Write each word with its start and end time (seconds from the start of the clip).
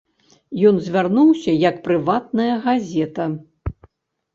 Ён 0.69 0.79
звярнуўся 0.87 1.55
як 1.69 1.79
прыватная 1.91 2.51
газета. 2.67 3.33